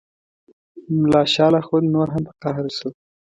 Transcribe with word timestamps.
ملا 0.99 1.23
شال 1.33 1.53
اخند 1.61 1.85
نور 1.95 2.07
هم 2.13 2.23
په 2.27 2.33
قهر 2.41 2.65
شو. 2.77 2.89